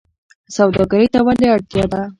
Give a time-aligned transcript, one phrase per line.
[0.55, 2.01] سوداګرۍ ته ولې اړتیا ده؟